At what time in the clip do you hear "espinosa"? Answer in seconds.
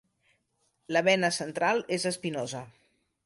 2.13-2.63